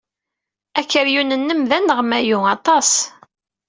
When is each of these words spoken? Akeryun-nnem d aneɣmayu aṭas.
Akeryun-nnem 0.79 1.61
d 1.69 1.71
aneɣmayu 1.77 2.39
aṭas. 2.55 2.91